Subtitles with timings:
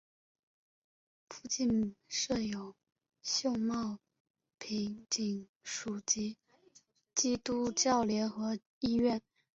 [1.29, 2.73] 附近设有
[3.21, 3.99] 秀茂
[4.57, 6.37] 坪警署及
[7.13, 9.21] 基督教联合医院。